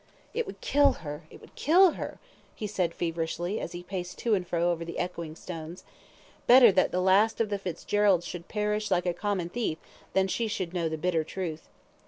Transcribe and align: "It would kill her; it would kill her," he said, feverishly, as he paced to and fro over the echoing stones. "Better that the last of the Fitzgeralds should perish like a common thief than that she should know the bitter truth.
"It 0.33 0.47
would 0.47 0.61
kill 0.61 0.93
her; 1.05 1.25
it 1.29 1.41
would 1.41 1.53
kill 1.53 1.91
her," 1.91 2.19
he 2.55 2.65
said, 2.65 2.95
feverishly, 2.95 3.59
as 3.59 3.73
he 3.73 3.83
paced 3.83 4.17
to 4.17 4.33
and 4.33 4.47
fro 4.47 4.71
over 4.71 4.83
the 4.83 4.97
echoing 4.97 5.35
stones. 5.35 5.83
"Better 6.47 6.71
that 6.71 6.91
the 6.91 6.99
last 7.01 7.39
of 7.39 7.49
the 7.49 7.59
Fitzgeralds 7.59 8.25
should 8.25 8.47
perish 8.47 8.89
like 8.89 9.05
a 9.05 9.13
common 9.13 9.49
thief 9.49 9.77
than 10.13 10.25
that 10.25 10.31
she 10.31 10.47
should 10.47 10.73
know 10.73 10.89
the 10.89 10.97
bitter 10.97 11.23
truth. 11.23 11.69